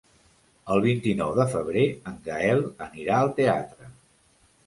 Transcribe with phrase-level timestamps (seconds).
[0.75, 3.91] El vint-i-nou de febrer en Gaël anirà al teatre.